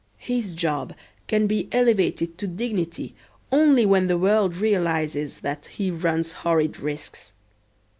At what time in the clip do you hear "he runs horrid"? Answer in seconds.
5.67-6.79